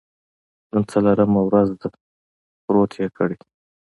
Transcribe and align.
نن 0.71 0.83
څلورمه 0.91 1.41
ورځ 1.45 1.69
ده، 1.79 1.87
پروت 2.63 2.91
یې 3.01 3.07
کړی. 3.17 3.37